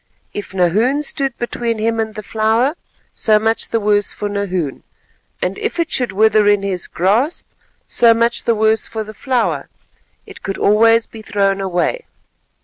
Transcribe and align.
If 0.33 0.51
Nahoon 0.51 1.03
stood 1.03 1.37
between 1.37 1.77
him 1.77 1.99
and 1.99 2.15
the 2.15 2.23
flower, 2.23 2.73
so 3.13 3.37
much 3.37 3.69
the 3.69 3.79
worse 3.79 4.11
for 4.13 4.27
Nahoon, 4.27 4.81
and 5.43 5.59
if 5.59 5.79
it 5.79 5.91
should 5.91 6.11
wither 6.11 6.47
in 6.47 6.63
his 6.63 6.87
grasp, 6.87 7.45
so 7.85 8.11
much 8.11 8.45
the 8.45 8.55
worse 8.55 8.87
for 8.87 9.03
the 9.03 9.13
flower; 9.13 9.69
it 10.25 10.41
could 10.41 10.57
always 10.57 11.05
be 11.05 11.21
thrown 11.21 11.61
away. 11.61 12.07